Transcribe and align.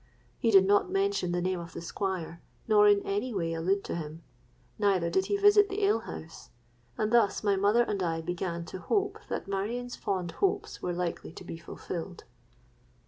He 0.39 0.49
did 0.49 0.65
not 0.65 0.89
mention 0.89 1.31
the 1.31 1.43
name 1.43 1.59
of 1.59 1.73
the 1.73 1.81
Squire, 1.83 2.41
nor 2.67 2.87
in 2.87 3.03
any 3.05 3.35
way 3.35 3.53
allude 3.53 3.83
to 3.83 3.93
him; 3.95 4.23
neither 4.79 5.11
did 5.11 5.27
he 5.27 5.37
visit 5.37 5.69
the 5.69 5.83
ale 5.83 5.99
house—and 5.99 7.11
thus 7.13 7.43
my 7.43 7.55
mother 7.55 7.83
and 7.83 8.01
I 8.01 8.21
began 8.21 8.65
to 8.65 8.79
hope 8.79 9.19
that 9.29 9.47
Marion's 9.47 9.95
fond 9.95 10.31
hopes 10.31 10.81
were 10.81 10.91
likely 10.93 11.31
to 11.33 11.43
be 11.43 11.57
fulfilled. 11.59 12.23